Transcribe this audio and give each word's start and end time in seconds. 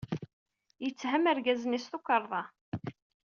Yetthem 0.83 1.23
argaz-nni 1.31 1.79
s 1.83 1.85
tukerḍa. 1.91 2.43